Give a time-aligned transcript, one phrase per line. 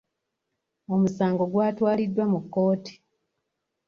[0.93, 2.93] Omusango gwatwaliddwa mu kkooti.